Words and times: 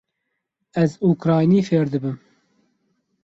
Ez 0.83 0.91
ukraynî 1.09 1.59
fêr 1.69 1.85
dibim. 1.93 2.17